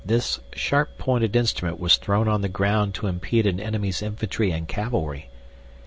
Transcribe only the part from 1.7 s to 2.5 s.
WAS THROWN ON THE